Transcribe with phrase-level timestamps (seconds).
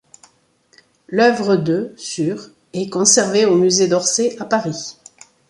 [1.09, 4.97] L'œuvre de sur est conservée au Musée d'Orsay à Paris.